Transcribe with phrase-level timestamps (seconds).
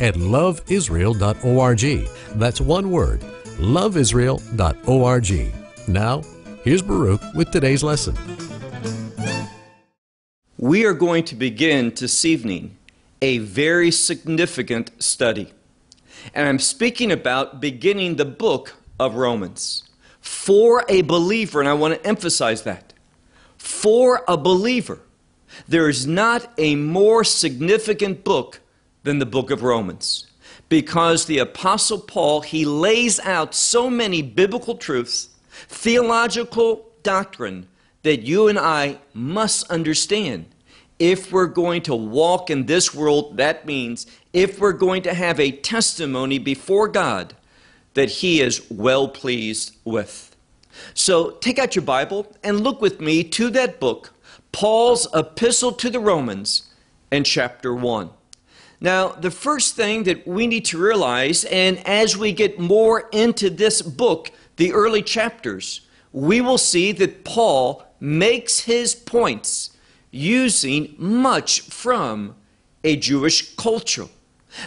[0.00, 2.08] at loveisrael.org.
[2.38, 3.20] That's one word,
[3.58, 5.54] loveisrael.org.
[5.88, 6.22] Now,
[6.64, 8.16] here's Baruch with today's lesson.
[10.58, 12.76] We are going to begin this evening
[13.22, 15.52] a very significant study.
[16.34, 19.84] And I'm speaking about beginning the book of Romans.
[20.20, 22.92] For a believer, and I want to emphasize that,
[23.56, 25.00] for a believer,
[25.66, 28.60] there is not a more significant book
[29.02, 30.26] than the book of Romans.
[30.68, 35.30] Because the Apostle Paul, he lays out so many biblical truths,
[35.68, 37.66] theological doctrine
[38.02, 40.46] that you and I must understand.
[40.98, 45.40] If we're going to walk in this world, that means if we're going to have
[45.40, 47.34] a testimony before God
[47.94, 50.36] that He is well pleased with.
[50.94, 54.12] So take out your Bible and look with me to that book,
[54.52, 56.68] Paul's Epistle to the Romans,
[57.10, 58.10] and chapter 1.
[58.80, 63.50] Now, the first thing that we need to realize, and as we get more into
[63.50, 69.76] this book, the early chapters, we will see that Paul makes his points
[70.10, 72.34] using much from
[72.82, 74.06] a Jewish culture.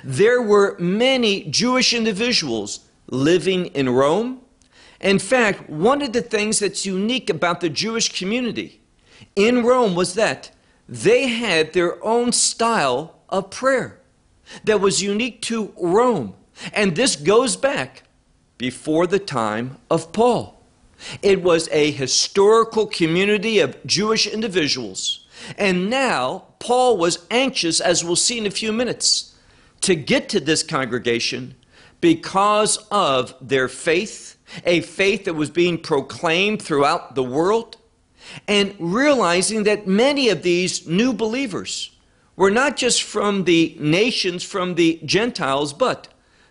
[0.04, 4.42] There were many Jewish individuals living in Rome.
[5.02, 8.80] In fact, one of the things that's unique about the Jewish community
[9.36, 10.52] in Rome was that
[10.88, 14.00] they had their own style of prayer
[14.64, 16.36] that was unique to Rome.
[16.74, 18.04] And this goes back
[18.58, 20.62] before the time of Paul.
[21.22, 25.26] It was a historical community of Jewish individuals.
[25.58, 29.36] And now Paul was anxious, as we'll see in a few minutes,
[29.82, 31.56] to get to this congregation
[32.00, 37.78] because of their faith, a faith that was being proclaimed throughout the world,
[38.48, 41.93] and realizing that many of these new believers
[42.36, 46.08] were not just from the nations, from the Gentiles, but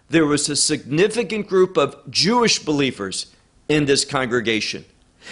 [0.09, 3.27] there was a significant group of Jewish believers
[3.69, 4.85] in this congregation.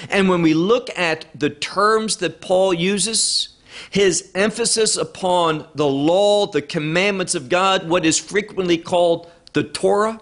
[0.08, 3.50] And when we look at the terms that Paul uses,
[3.90, 10.20] his emphasis upon the law, the commandments of God, what is frequently called the Torah,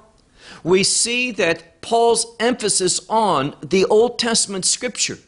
[0.65, 5.19] we see that Paul's emphasis on the Old Testament scripture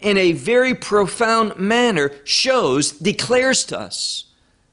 [0.00, 4.24] in a very profound manner shows, declares to us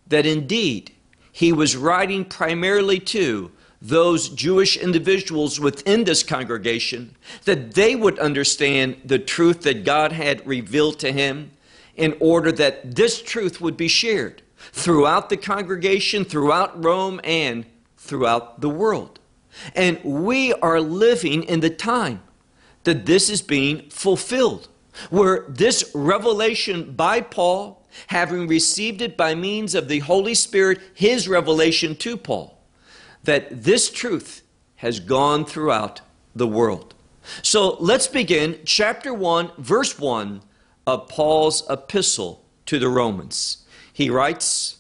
[0.09, 0.91] that indeed
[1.31, 7.15] he was writing primarily to those Jewish individuals within this congregation,
[7.45, 11.51] that they would understand the truth that God had revealed to him
[11.95, 17.65] in order that this truth would be shared throughout the congregation, throughout Rome, and
[17.97, 19.19] throughout the world.
[19.75, 22.21] And we are living in the time
[22.83, 24.67] that this is being fulfilled,
[25.09, 31.27] where this revelation by Paul having received it by means of the Holy Spirit, his
[31.27, 32.57] revelation to Paul,
[33.23, 34.41] that this truth
[34.77, 36.01] has gone throughout
[36.35, 36.94] the world.
[37.41, 40.41] So let's begin chapter 1, verse 1
[40.88, 43.66] of Paul's epistle to the Romans.
[43.91, 44.77] He writes,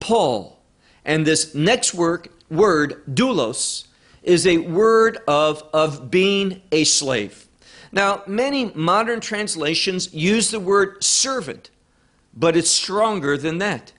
[0.00, 0.60] Paul,
[1.04, 3.86] and this next word, word doulos,
[4.22, 7.48] is a word of, of being a slave.
[7.92, 11.70] Now, many modern translations use the word servant
[12.38, 13.92] but it's stronger than that.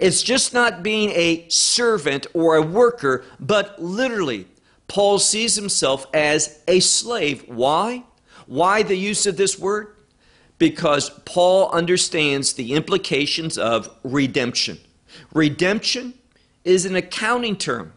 [0.00, 4.46] It's just not being a servant or a worker, but literally,
[4.88, 7.44] Paul sees himself as a slave.
[7.46, 8.04] Why?
[8.46, 9.94] Why the use of this word?
[10.58, 14.78] Because Paul understands the implications of redemption.
[15.32, 16.14] Redemption
[16.64, 17.92] is an accounting term,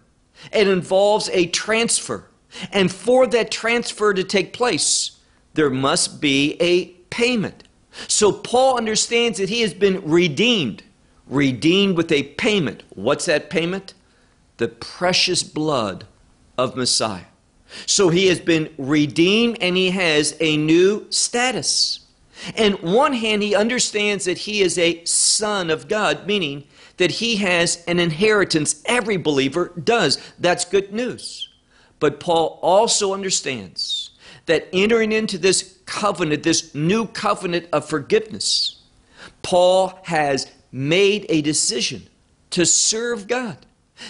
[0.51, 2.25] it involves a transfer.
[2.71, 5.17] And for that transfer to take place,
[5.53, 7.66] there must be a payment.
[8.07, 10.83] So Paul understands that he has been redeemed,
[11.27, 12.83] redeemed with a payment.
[12.89, 13.93] What's that payment?
[14.57, 16.05] The precious blood
[16.57, 17.25] of Messiah.
[17.85, 22.01] So he has been redeemed and he has a new status.
[22.55, 26.65] And one hand, he understands that he is a son of God, meaning
[26.97, 28.81] that he has an inheritance.
[28.85, 30.17] Every believer does.
[30.39, 31.49] That's good news.
[31.99, 34.11] But Paul also understands
[34.45, 38.83] that entering into this covenant, this new covenant of forgiveness,
[39.41, 42.07] Paul has made a decision
[42.51, 43.65] to serve God.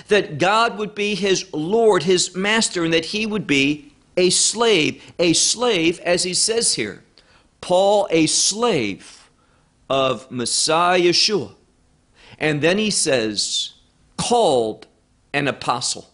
[0.07, 5.01] that God would be his Lord, his master, and that he would be a slave.
[5.19, 7.03] A slave, as he says here.
[7.61, 9.29] Paul, a slave
[9.89, 11.53] of Messiah Yeshua.
[12.39, 13.73] And then he says,
[14.17, 14.87] called
[15.33, 16.09] an apostle.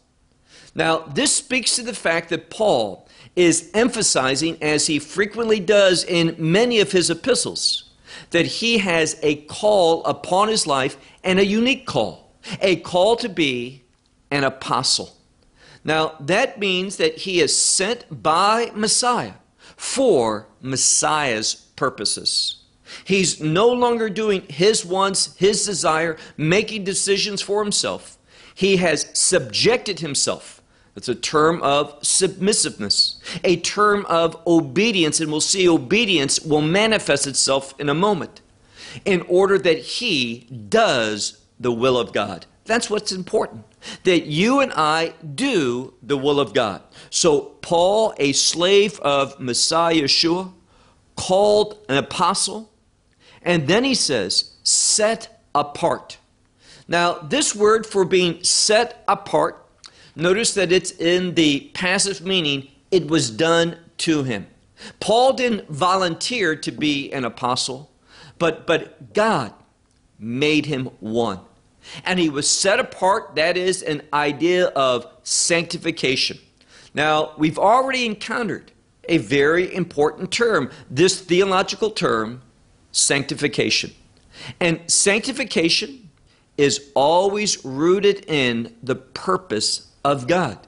[0.75, 6.35] Now, this speaks to the fact that Paul is emphasizing, as he frequently does in
[6.37, 7.89] many of his epistles,
[8.29, 12.31] that he has a call upon his life and a unique call,
[12.61, 13.83] a call to be
[14.31, 15.15] an apostle.
[15.83, 19.33] Now, that means that he is sent by Messiah
[19.75, 22.63] for Messiah's purposes.
[23.03, 28.17] He's no longer doing his wants, his desire, making decisions for himself.
[28.55, 30.61] He has subjected himself.
[30.95, 37.25] It's a term of submissiveness, a term of obedience, and we'll see obedience will manifest
[37.25, 38.41] itself in a moment
[39.05, 42.45] in order that he does the will of God.
[42.65, 43.65] That's what's important.
[44.03, 46.81] That you and I do the will of God.
[47.09, 50.53] So, Paul, a slave of Messiah Yeshua,
[51.15, 52.71] called an apostle,
[53.41, 56.17] and then he says, set apart.
[56.87, 59.62] Now, this word for being set apart,
[60.15, 64.47] notice that it's in the passive meaning, it was done to him.
[64.99, 67.91] Paul didn't volunteer to be an apostle,
[68.37, 69.53] but, but God
[70.19, 71.39] made him one.
[72.05, 76.39] And he was set apart, that is an idea of sanctification.
[76.93, 78.71] Now, we've already encountered
[79.09, 82.41] a very important term, this theological term,
[82.91, 83.91] sanctification.
[84.59, 86.09] And sanctification
[86.57, 90.59] is always rooted in the purpose of God.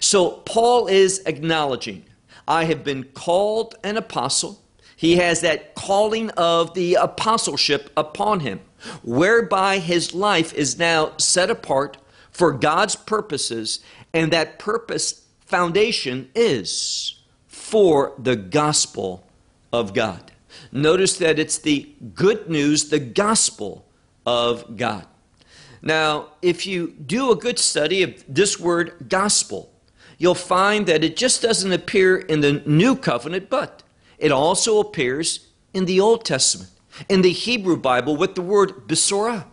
[0.00, 2.04] So Paul is acknowledging,
[2.46, 4.62] I have been called an apostle.
[4.96, 8.60] He has that calling of the apostleship upon him,
[9.02, 11.96] whereby his life is now set apart
[12.30, 13.80] for God's purposes,
[14.12, 19.24] and that purpose foundation is for the gospel
[19.72, 20.32] of God.
[20.72, 23.86] Notice that it's the good news, the gospel
[24.26, 25.06] of God.
[25.82, 29.72] Now, if you do a good study of this word gospel,
[30.18, 33.82] you'll find that it just doesn't appear in the New Covenant, but
[34.18, 36.70] it also appears in the Old Testament,
[37.08, 39.46] in the Hebrew Bible with the word besorah.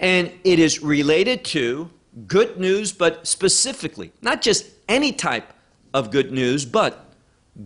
[0.00, 1.90] And it is related to
[2.26, 5.52] good news, but specifically, not just any type
[5.92, 7.12] of good news, but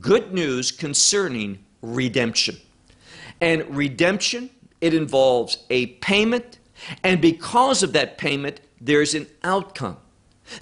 [0.00, 2.56] good news concerning redemption.
[3.40, 4.50] And redemption,
[4.80, 6.57] it involves a payment,
[7.02, 9.96] and because of that payment, there's an outcome.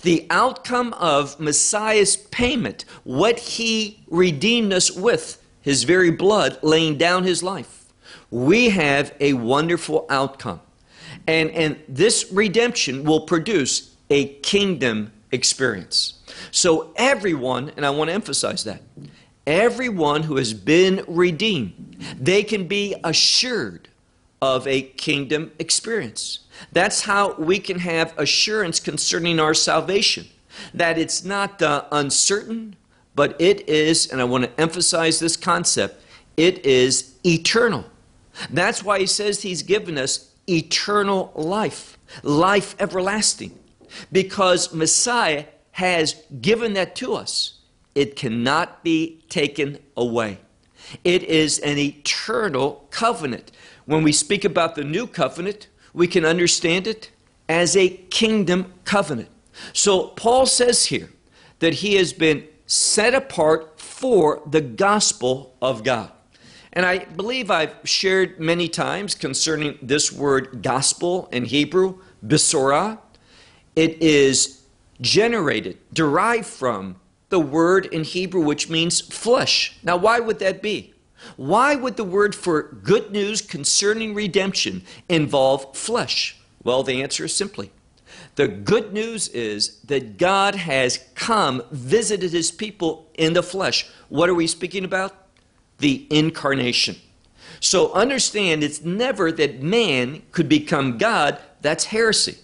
[0.02, 7.24] The outcome of Messiah's payment, what he redeemed us with, his very blood, laying down
[7.24, 7.84] his life.
[8.30, 10.60] We have a wonderful outcome.
[11.26, 16.14] And, and this redemption will produce a kingdom experience.
[16.50, 18.82] So, everyone, and I want to emphasize that,
[19.46, 23.88] everyone who has been redeemed, they can be assured
[24.54, 26.40] of a kingdom experience.
[26.72, 30.26] That's how we can have assurance concerning our salvation.
[30.72, 32.76] That it's not uh, uncertain,
[33.14, 36.02] but it is, and I want to emphasize this concept,
[36.36, 37.84] it is eternal.
[38.50, 43.58] That's why he says he's given us eternal life, life everlasting,
[44.12, 47.56] because Messiah has given that to us
[47.96, 50.38] it cannot be taken away.
[51.02, 53.50] It is an eternal covenant.
[53.86, 57.10] When we speak about the new covenant, we can understand it
[57.48, 59.28] as a kingdom covenant.
[59.72, 61.10] So Paul says here
[61.60, 66.10] that he has been set apart for the gospel of God.
[66.72, 72.98] And I believe I've shared many times concerning this word gospel in Hebrew, besorah.
[73.76, 74.62] It is
[75.00, 76.96] generated, derived from
[77.28, 79.78] the word in Hebrew which means flesh.
[79.82, 80.92] Now, why would that be?
[81.36, 86.36] Why would the word for good news concerning redemption involve flesh?
[86.62, 87.70] Well, the answer is simply
[88.36, 93.88] the good news is that God has come, visited his people in the flesh.
[94.08, 95.14] What are we speaking about?
[95.78, 96.96] The incarnation.
[97.60, 102.36] So understand it's never that man could become God, that's heresy.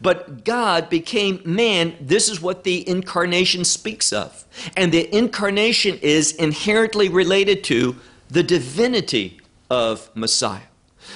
[0.00, 1.94] But God became man.
[2.00, 4.46] This is what the incarnation speaks of.
[4.78, 7.96] And the incarnation is inherently related to
[8.28, 9.40] the divinity
[9.70, 10.68] of Messiah.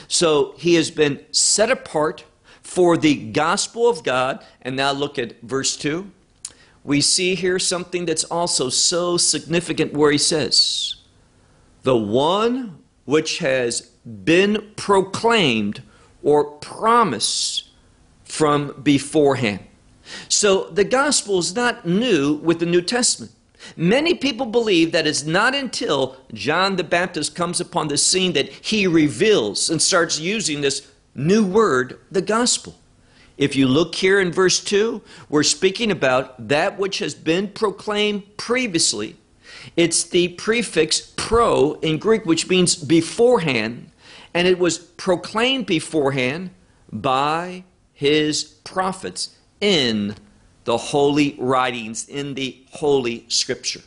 [0.07, 2.25] So he has been set apart
[2.63, 4.45] for the gospel of God.
[4.63, 6.11] And now look at verse 2.
[6.85, 10.97] We see here something that's also so significant where he says,
[11.83, 13.81] The one which has
[14.25, 15.83] been proclaimed
[16.23, 17.71] or promised
[18.25, 19.61] from beforehand.
[20.29, 23.33] So the gospel is not new with the New Testament.
[23.77, 28.49] Many people believe that it's not until John the Baptist comes upon the scene that
[28.49, 32.77] he reveals and starts using this new word, the gospel.
[33.37, 38.37] If you look here in verse 2, we're speaking about that which has been proclaimed
[38.37, 39.17] previously.
[39.77, 43.91] It's the prefix pro in Greek, which means beforehand,
[44.35, 46.51] and it was proclaimed beforehand
[46.93, 50.17] by his prophets in
[50.69, 53.81] the holy writings, in the holy scripture.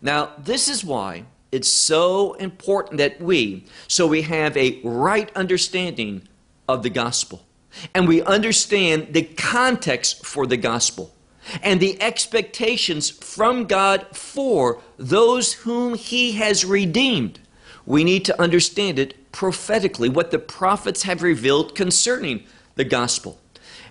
[0.00, 6.28] Now, this is why it's so important that we, so we have a right understanding
[6.68, 7.44] of the gospel
[7.92, 11.12] and we understand the context for the gospel
[11.60, 17.40] and the expectations from God for those whom He has redeemed.
[17.84, 22.44] We need to understand it prophetically, what the prophets have revealed concerning
[22.76, 23.40] the gospel.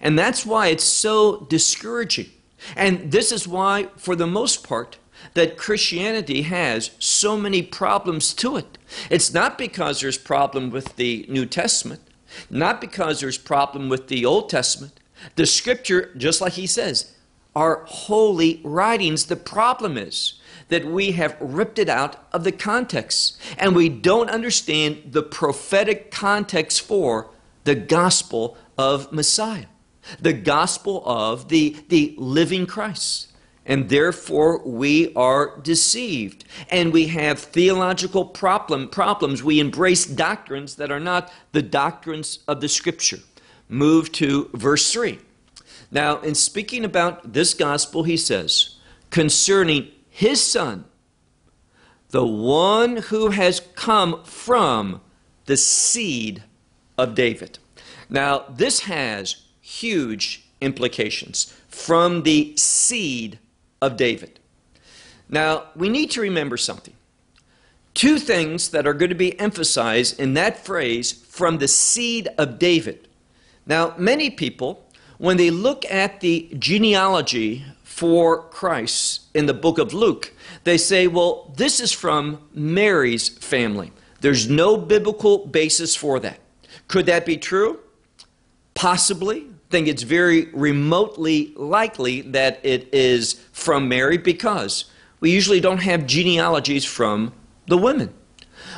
[0.01, 2.29] And that's why it's so discouraging.
[2.75, 4.97] And this is why, for the most part,
[5.33, 8.77] that Christianity has so many problems to it.
[9.09, 12.01] It's not because there's problem with the New Testament,
[12.49, 14.99] not because there's problem with the Old Testament.
[15.35, 17.13] The scripture, just like he says,
[17.55, 19.25] are holy writings.
[19.25, 20.39] The problem is
[20.69, 26.11] that we have ripped it out of the context and we don't understand the prophetic
[26.11, 27.29] context for
[27.65, 29.65] the gospel of Messiah
[30.19, 33.27] the gospel of the, the living Christ.
[33.65, 36.45] And therefore, we are deceived.
[36.69, 39.43] And we have theological problem, problems.
[39.43, 43.19] We embrace doctrines that are not the doctrines of the Scripture.
[43.69, 45.19] Move to verse 3.
[45.91, 48.77] Now, in speaking about this gospel, he says,
[49.09, 50.85] concerning his son,
[52.09, 55.01] the one who has come from
[55.45, 56.43] the seed
[56.97, 57.59] of David.
[58.09, 63.39] Now, this has huge implications from the seed
[63.81, 64.39] of David.
[65.29, 66.93] Now, we need to remember something.
[67.93, 72.59] Two things that are going to be emphasized in that phrase, from the seed of
[72.59, 73.07] David.
[73.65, 74.85] Now, many people,
[75.17, 81.07] when they look at the genealogy for Christ in the book of Luke, they say,
[81.07, 83.91] well, this is from Mary's family.
[84.19, 86.39] There's no biblical basis for that.
[86.87, 87.79] Could that be true?
[88.73, 94.85] Possibly think it's very remotely likely that it is from Mary because
[95.19, 97.33] we usually don't have genealogies from
[97.67, 98.13] the women.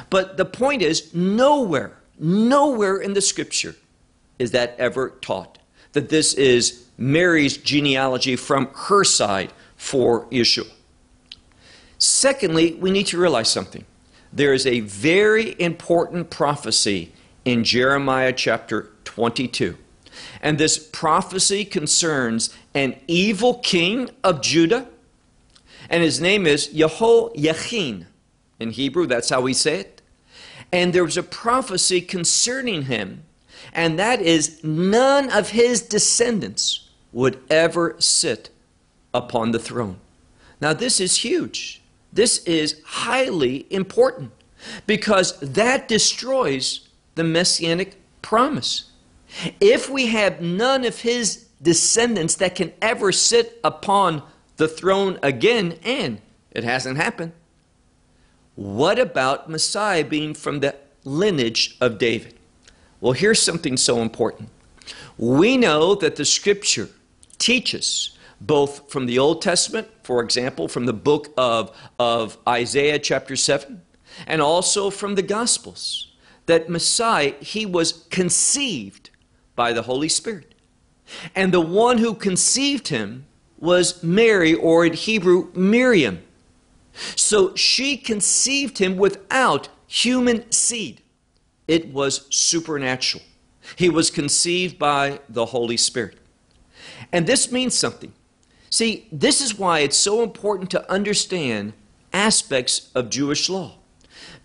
[0.10, 3.76] But the point is, nowhere, nowhere in the scripture
[4.38, 5.58] is that ever taught
[5.94, 10.70] that this is Mary's genealogy from her side for Yeshua.
[11.98, 13.86] Secondly, we need to realize something.
[14.32, 17.12] There is a very important prophecy
[17.46, 19.78] in Jeremiah chapter 22
[20.42, 24.88] and this prophecy concerns an evil king of Judah,
[25.90, 28.08] and his name is Jehoiachin.
[28.60, 30.02] In Hebrew, that's how we say it.
[30.72, 33.24] And there was a prophecy concerning him,
[33.74, 38.50] and that is none of his descendants would ever sit
[39.14, 39.98] upon the throne.
[40.60, 41.82] Now, this is huge.
[42.12, 44.32] This is highly important
[44.88, 48.86] because that destroys the messianic promise.
[49.60, 54.24] If we have none of his descendants that can ever sit upon
[54.58, 56.22] the throne again, and
[56.52, 57.32] it hasn't happened,
[58.56, 62.36] what about Messiah being from the lineage of David?
[63.02, 64.50] Well, here's something so important.
[65.18, 66.90] We know that the scripture
[67.38, 73.36] teaches both from the Old Testament, for example, from the book of, of Isaiah chapter
[73.36, 73.82] 7,
[74.28, 76.12] and also from the Gospels,
[76.46, 79.10] that Messiah, he was conceived
[79.56, 80.54] by the Holy Spirit.
[81.36, 83.26] And the one who conceived him
[83.58, 86.22] was Mary, or in Hebrew, Miriam.
[87.16, 91.02] So she conceived him without human seed.
[91.68, 93.24] It was supernatural.
[93.78, 96.18] He was conceived by the Holy Spirit.
[97.12, 98.14] And this means something.
[98.70, 101.74] See, this is why it's so important to understand
[102.12, 103.78] aspects of Jewish law.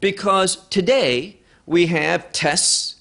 [0.00, 2.96] Because today we have tests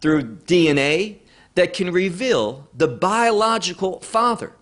[0.00, 1.18] through DNA
[1.54, 4.52] that can reveal the biological father.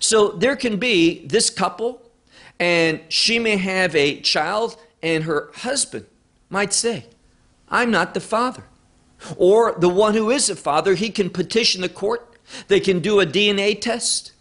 [0.00, 2.02] So there can be this couple,
[2.58, 6.06] and she may have a child, and her husband
[6.50, 7.06] might say,
[7.68, 8.64] I'm not the father.
[9.36, 12.36] Or the one who is the father, he can petition the court,
[12.68, 14.32] they can do a DNA test,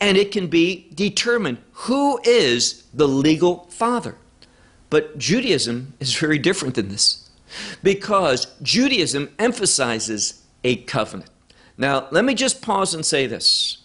[0.00, 4.16] and it can be determined who is the legal father.
[4.88, 7.30] But Judaism is very different than this
[7.82, 11.30] because Judaism emphasizes a covenant.
[11.76, 13.78] Now, let me just pause and say this.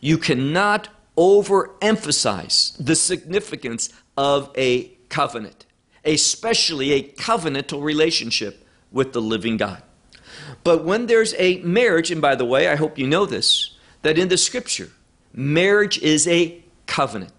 [0.00, 5.66] You cannot overemphasize the significance of a covenant,
[6.04, 9.82] especially a covenantal relationship with the living God.
[10.62, 14.18] But when there's a marriage, and by the way, I hope you know this, that
[14.18, 14.90] in the scripture,
[15.32, 17.32] marriage is a covenant.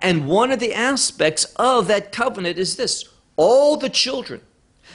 [0.00, 3.04] And one of the aspects of that covenant is this
[3.36, 4.40] all the children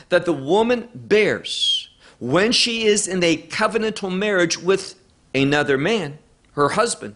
[0.09, 1.80] that the woman bears
[2.21, 4.93] when she is in a covenantal marriage with
[5.33, 6.19] another man,
[6.51, 7.15] her husband,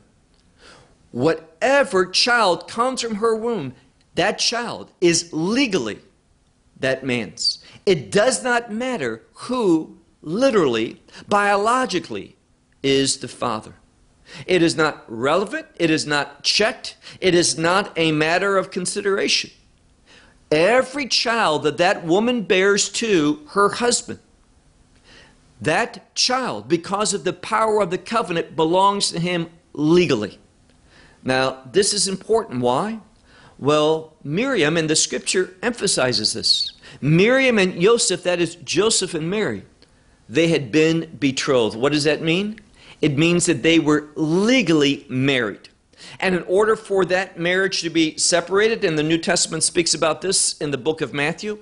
[1.12, 3.76] whatever child comes from her womb,
[4.16, 6.00] that child is legally
[6.80, 7.64] that man's.
[7.86, 12.36] It does not matter who, literally, biologically,
[12.82, 13.76] is the father.
[14.48, 15.68] It is not relevant.
[15.76, 16.98] It is not checked.
[17.22, 19.52] It is not a matter of consideration.
[20.52, 24.20] Every child that that woman bears to her husband,
[25.62, 30.40] that child, because of the power of the covenant, belongs to him legally.
[31.24, 32.62] Now, this is important.
[32.62, 33.00] Why?
[33.58, 36.74] Well, Miriam in the scripture emphasizes this.
[37.02, 39.64] Miriam and Joseph, that is Joseph and Mary,
[40.28, 41.78] they had been betrothed.
[41.78, 42.60] What does that mean?
[43.02, 45.70] It means that they were legally married.
[46.20, 50.22] And in order for that marriage to be separated, and the New Testament speaks about
[50.22, 51.60] this in the book of Matthew,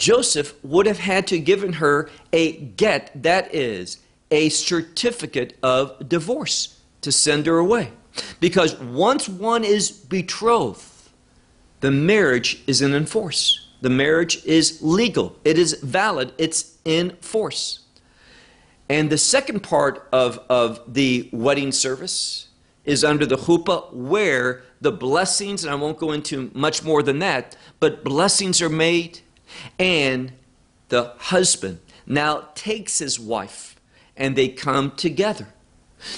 [0.00, 3.98] Joseph would have had to given her a get, that is,
[4.30, 7.92] a certificate of divorce to send her away.
[8.40, 11.10] Because once one is betrothed,
[11.80, 13.68] the marriage is in force.
[13.82, 17.80] The marriage is legal, it is valid, it's in force.
[18.88, 22.48] And the second part of, of the wedding service
[22.86, 27.18] is under the chuppah, where the blessings, and I won't go into much more than
[27.18, 29.20] that, but blessings are made,
[29.78, 30.32] and
[30.88, 33.76] the husband now takes his wife,
[34.16, 35.48] and they come together.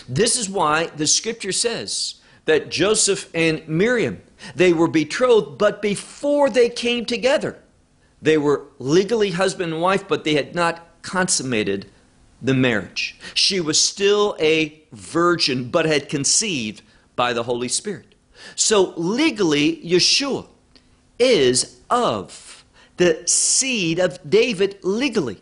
[0.08, 4.22] This is why the scripture says that Joseph and Miriam,
[4.54, 7.58] they were betrothed, but before they came together,
[8.20, 11.86] they were legally husband and wife, but they had not consummated
[12.40, 13.16] the marriage.
[13.34, 16.82] She was still a virgin, but had conceived
[17.14, 18.14] by the Holy Spirit.
[18.56, 20.46] So legally, Yeshua
[21.18, 22.30] is of
[22.96, 25.40] the seed of David legally.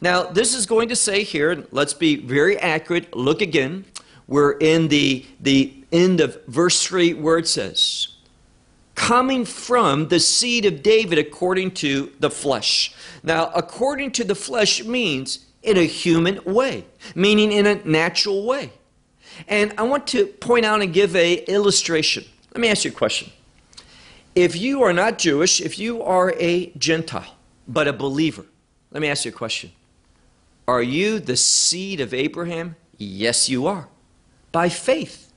[0.00, 3.16] Now, this is going to say here, let's be very accurate.
[3.16, 3.84] Look again.
[4.26, 8.08] We're in the, the end of verse 3 where it says,
[8.94, 12.92] coming from the seed of David according to the flesh.
[13.22, 16.84] Now, according to the flesh means in a human way,
[17.14, 18.72] meaning in a natural way.
[19.46, 22.24] And I want to point out and give a illustration.
[22.52, 23.30] Let me ask you a question.
[24.34, 27.36] If you are not Jewish, if you are a Gentile,
[27.66, 28.46] but a believer,
[28.90, 29.72] let me ask you a question.
[30.66, 32.76] Are you the seed of Abraham?
[32.98, 33.88] Yes, you are.
[34.52, 35.32] By faith.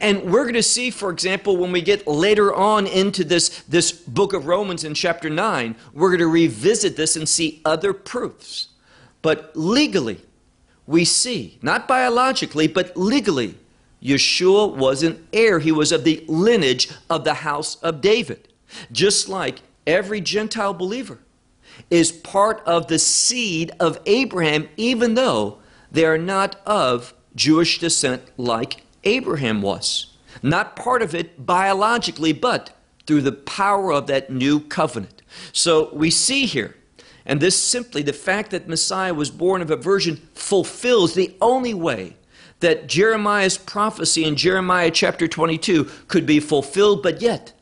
[0.00, 3.92] And we're going to see, for example, when we get later on into this, this
[3.92, 8.68] book of Romans in chapter 9, we're going to revisit this and see other proofs
[9.22, 10.20] but legally,
[10.86, 13.54] we see, not biologically, but legally,
[14.02, 15.58] Yeshua was an heir.
[15.58, 18.48] He was of the lineage of the house of David,
[18.92, 21.18] just like every Gentile believer
[21.90, 25.58] is part of the seed of Abraham, even though
[25.90, 30.16] they are not of Jewish descent like Abraham was.
[30.42, 35.22] Not part of it biologically, but through the power of that new covenant.
[35.52, 36.76] So we see here
[37.26, 41.74] and this simply, the fact that Messiah was born of a virgin, fulfills the only
[41.74, 42.16] way
[42.60, 47.52] that Jeremiah's prophecy in Jeremiah chapter 22 could be fulfilled, but yet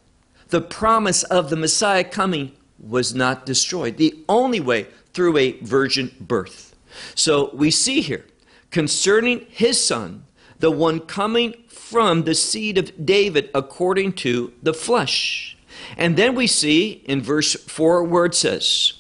[0.49, 3.97] the promise of the Messiah coming was not destroyed.
[3.97, 6.75] The only way through a virgin birth.
[7.15, 8.25] So we see here
[8.71, 10.25] concerning his son,
[10.59, 15.57] the one coming from the seed of David according to the flesh.
[15.97, 18.95] And then we see in verse 4 where it says,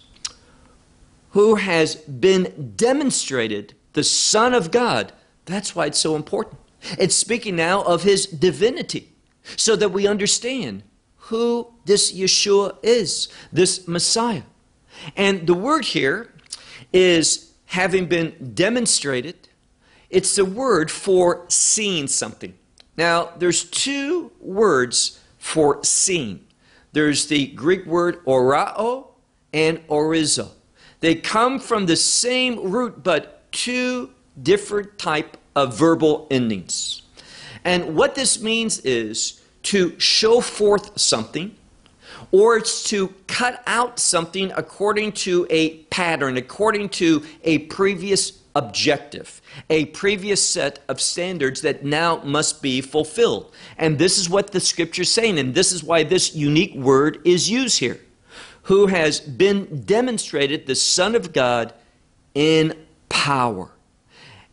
[1.30, 5.12] who has been demonstrated the Son of God.
[5.48, 6.60] That's why it's so important.
[6.98, 9.12] It's speaking now of his divinity
[9.56, 10.82] so that we understand
[11.16, 14.42] who this Yeshua is, this Messiah.
[15.16, 16.32] And the word here
[16.92, 19.48] is having been demonstrated,
[20.10, 22.54] it's the word for seeing something.
[22.96, 26.46] Now, there's two words for seeing.
[26.92, 29.08] There's the Greek word orao
[29.52, 30.50] and orizo.
[31.00, 34.10] They come from the same root, but two
[34.42, 37.02] different type of verbal endings.
[37.64, 41.54] And what this means is to show forth something,
[42.30, 49.40] or it's to cut out something according to a pattern, according to a previous objective,
[49.70, 53.52] a previous set of standards that now must be fulfilled.
[53.76, 57.20] And this is what the scripture is saying, and this is why this unique word
[57.24, 58.00] is used here.
[58.62, 61.72] Who has been demonstrated the Son of God
[62.34, 62.74] in
[63.08, 63.70] power.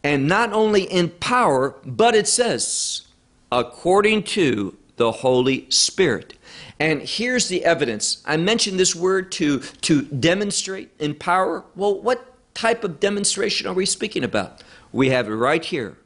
[0.05, 3.07] And not only in power, but it says,
[3.51, 6.35] according to the Holy Spirit.
[6.79, 8.21] And here's the evidence.
[8.23, 11.65] I mentioned this word to, to demonstrate in power.
[11.75, 14.61] Well, what type of demonstration are we speaking about?
[14.91, 15.97] We have it right here.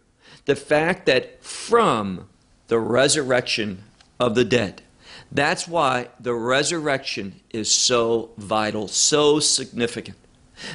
[0.46, 2.30] The fact that from
[2.70, 3.84] the resurrection
[4.18, 4.82] of the dead.
[5.30, 10.16] That's why the resurrection is so vital, so significant.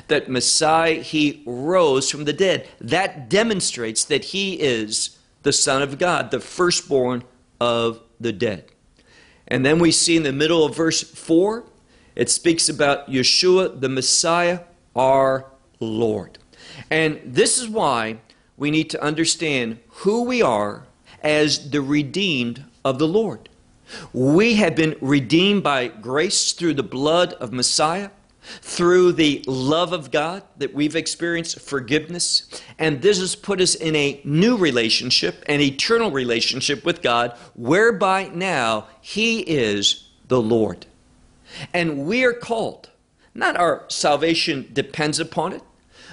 [0.08, 2.68] That Messiah, he rose from the dead.
[2.80, 7.24] That demonstrates that he is the Son of God, the firstborn
[7.60, 8.64] of the dead.
[9.46, 11.64] And then we see in the middle of verse 4,
[12.16, 14.60] it speaks about Yeshua, the Messiah,
[14.96, 15.46] our
[15.80, 16.38] Lord.
[16.90, 18.18] And this is why
[18.56, 20.86] we need to understand who we are
[21.22, 23.48] as the redeemed of the Lord.
[24.12, 28.10] We have been redeemed by grace through the blood of Messiah
[28.60, 32.48] through the love of God that we've experienced forgiveness.
[32.78, 38.30] And this has put us in a new relationship, an eternal relationship with God, whereby
[38.34, 40.86] now He is the Lord.
[41.72, 42.90] And we are called,
[43.34, 45.62] not our salvation depends upon it,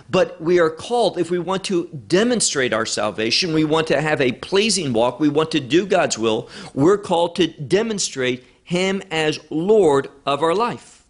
[0.10, 4.20] but we are called, if we want to demonstrate our salvation, we want to have
[4.20, 9.39] a pleasing walk, we want to do God's will, we're called to demonstrate Him as
[9.50, 11.01] Lord of our life.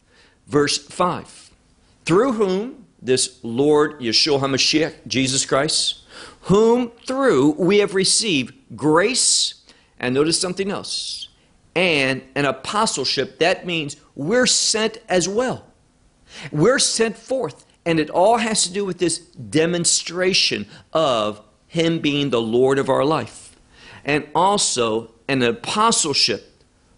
[0.51, 1.49] Verse 5
[2.03, 6.01] Through whom this Lord Yeshua HaMashiach, Jesus Christ,
[6.41, 9.53] whom through we have received grace,
[9.97, 11.29] and notice something else,
[11.73, 13.39] and an apostleship.
[13.39, 15.65] That means we're sent as well.
[16.51, 17.65] We're sent forth.
[17.85, 22.89] And it all has to do with this demonstration of Him being the Lord of
[22.89, 23.55] our life.
[24.03, 26.50] And also an apostleship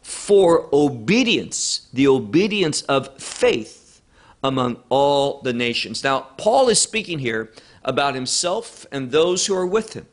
[0.04, 4.02] for obedience, the obedience of faith
[4.44, 6.04] among all the nations.
[6.04, 7.52] Now, Paul is speaking here
[7.84, 10.06] about himself and those who are with him,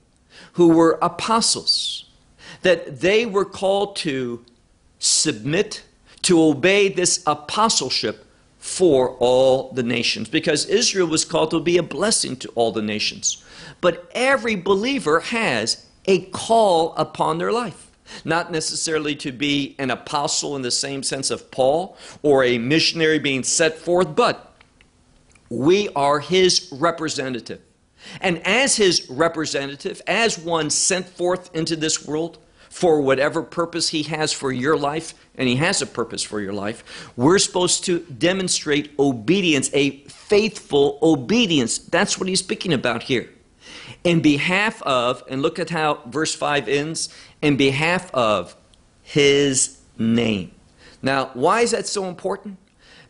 [0.53, 2.09] who were apostles,
[2.62, 4.44] that they were called to
[5.00, 5.83] submit,
[6.22, 8.24] to obey this apostleship
[8.59, 12.83] for all the nations, because Israel was called to be a blessing to all the
[12.83, 13.42] nations.
[13.81, 17.89] But every believer has a call upon their life.
[18.25, 23.18] Not necessarily to be an apostle in the same sense of Paul or a missionary
[23.18, 24.55] being set forth, but
[25.49, 27.61] we are his representative.
[28.20, 32.38] And as his representative, as one sent forth into this world
[32.70, 36.53] for whatever purpose he has for your life, and he has a purpose for your
[36.53, 41.79] life, we're supposed to demonstrate obedience, a faithful obedience.
[41.79, 43.29] That's what he's speaking about here
[44.05, 47.09] in behalf of, and look at how verse 5 ends,
[47.42, 48.57] in behalf of
[49.03, 50.53] his name.
[51.03, 52.59] Now, why is that so important?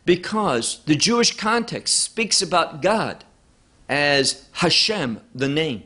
[0.05, 3.23] Because the Jewish context speaks about God
[3.89, 5.83] as Hashem, the name.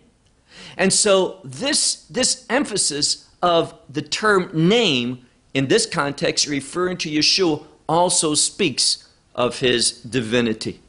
[0.78, 7.66] And so this, this emphasis of the term name in this context, referring to Yeshua,
[7.88, 10.82] also speaks of his divinity.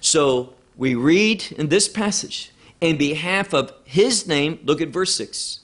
[0.00, 5.60] So we read in this passage in behalf of his name, look at verse 6,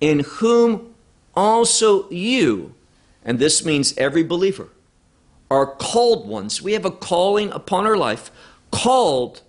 [0.00, 0.94] in whom
[1.34, 2.74] also you,
[3.24, 4.68] and this means every believer,
[5.50, 6.62] are called ones.
[6.62, 8.30] We have a calling upon our life,
[8.70, 9.42] called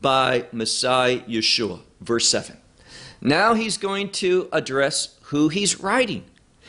[0.00, 1.80] by Messiah Yeshua.
[2.00, 2.56] Verse 7.
[3.20, 6.24] Now he's going to address who he's writing.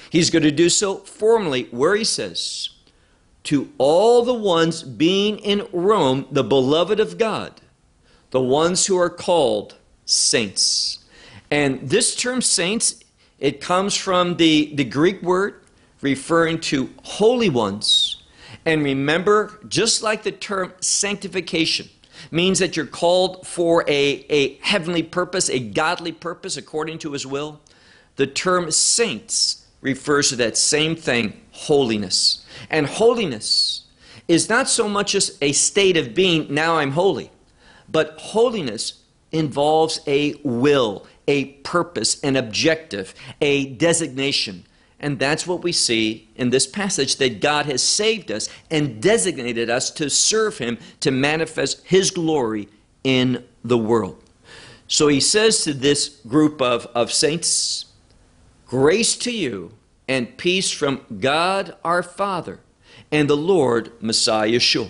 [0.10, 2.69] He's going to do so formally, where he says,
[3.43, 7.62] To all the ones being in Rome, the beloved of God,
[8.32, 9.75] the ones who are called
[10.06, 11.06] saints.
[11.52, 12.98] And this term saints,
[13.39, 15.62] it comes from the, the Greek word
[16.02, 18.23] referring to holy ones.
[18.65, 21.89] And remember, just like the term sanctification
[22.32, 27.25] means that you're called for a, a heavenly purpose, a godly purpose according to his
[27.25, 27.62] will,
[28.17, 32.45] the term saints refers to that same thing, holiness.
[32.69, 33.86] And holiness
[34.28, 37.32] is not so much as a state of being, now I'm holy,
[37.88, 44.65] but holiness involves a will, a purpose, an objective, a designation.
[44.99, 49.69] And that's what we see in this passage that God has saved us and designated
[49.69, 52.67] us to serve Him, to manifest His glory
[53.03, 54.21] in the world.
[54.87, 57.85] So he says to this group of, of saints,
[58.65, 59.73] Grace to you
[60.07, 62.59] and peace from God our Father
[63.11, 64.89] and the Lord Messiah Yeshua.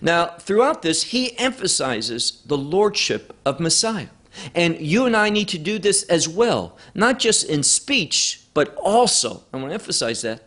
[0.00, 4.08] Now, throughout this, he emphasizes the lordship of Messiah.
[4.54, 8.74] And you and I need to do this as well, not just in speech, but
[8.76, 10.42] also, I want to emphasize that,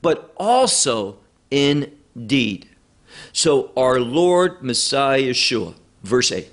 [0.00, 1.18] but also
[1.50, 1.92] in
[2.26, 2.68] deed.
[3.32, 6.50] So, our Lord Messiah Yeshua, verse 8.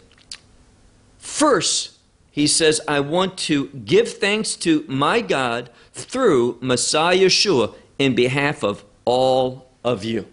[1.18, 1.98] First,
[2.32, 8.64] he says, I want to give thanks to my God through Messiah Yeshua in behalf
[8.64, 10.28] of all of you.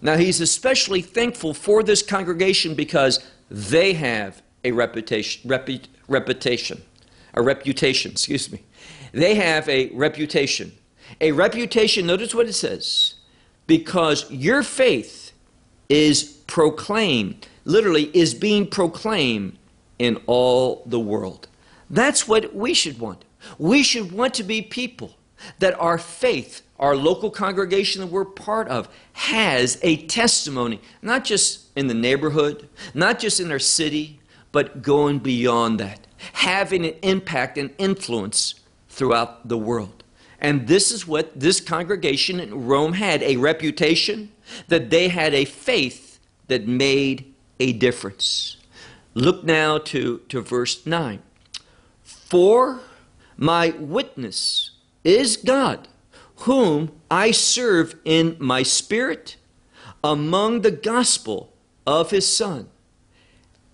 [0.00, 6.82] Now, he's especially thankful for this congregation because they have a reputation, repu, reputation,
[7.34, 8.62] a reputation, excuse me.
[9.12, 10.72] They have a reputation.
[11.20, 13.14] A reputation, notice what it says,
[13.66, 15.32] because your faith
[15.88, 19.56] is proclaimed, literally, is being proclaimed
[19.98, 21.48] in all the world.
[21.88, 23.24] That's what we should want.
[23.58, 25.14] We should want to be people
[25.58, 31.66] that our faith, our local congregation that we're part of, has a testimony, not just
[31.76, 34.18] in the neighborhood, not just in our city,
[34.56, 38.54] but going beyond that, having an impact and influence
[38.88, 40.02] throughout the world.
[40.40, 44.32] And this is what this congregation in Rome had a reputation
[44.68, 48.56] that they had a faith that made a difference.
[49.12, 51.22] Look now to, to verse 9.
[52.02, 52.80] For
[53.36, 54.70] my witness
[55.04, 55.86] is God,
[56.48, 59.36] whom I serve in my spirit
[60.02, 61.52] among the gospel
[61.86, 62.70] of his Son.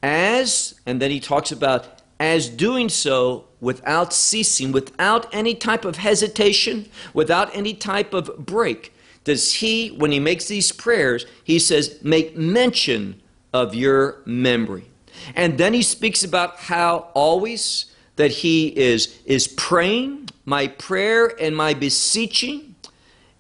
[0.03, 5.97] As, and then he talks about as doing so without ceasing, without any type of
[5.97, 8.93] hesitation, without any type of break.
[9.25, 13.21] Does he, when he makes these prayers, he says, make mention
[13.53, 14.91] of your memory.
[15.37, 17.87] And then he speaks about how always
[18.17, 22.75] that he is, is praying, my prayer and my beseeching.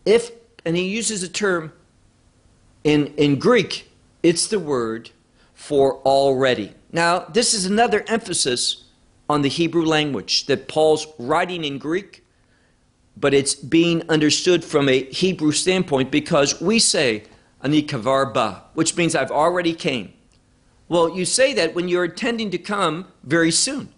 [0.05, 0.31] If,
[0.64, 1.72] and he uses a term
[2.85, 3.90] in, in Greek,
[4.22, 5.11] it's the word
[5.62, 6.75] for already.
[6.90, 8.83] Now, this is another emphasis
[9.31, 12.25] on the Hebrew language that Paul's writing in Greek,
[13.16, 17.22] but it's being understood from a Hebrew standpoint because we say,
[17.62, 20.12] Ani kavar ba, which means I've already came.
[20.88, 23.88] Well, you say that when you're intending to come very soon.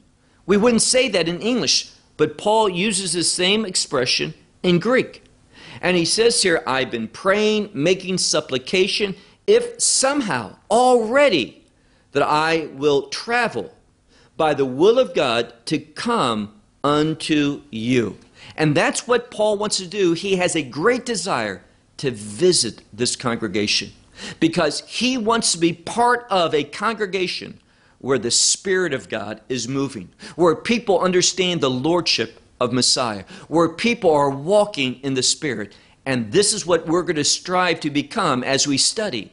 [0.45, 5.25] We wouldn't say that in English, but Paul uses the same expression in Greek.
[5.81, 11.65] And he says here, I've been praying, making supplication, if somehow already
[12.13, 13.75] that I will travel
[14.37, 18.19] by the will of God to come unto you.
[18.57, 20.13] And that's what Paul wants to do.
[20.13, 21.63] He has a great desire
[21.99, 23.93] to visit this congregation
[24.41, 27.61] because he wants to be part of a congregation
[27.99, 33.69] where the Spirit of God is moving, where people understand the Lordship of Messiah, where
[33.69, 35.75] people are walking in the Spirit.
[36.05, 39.33] And this is what we're going to strive to become as we study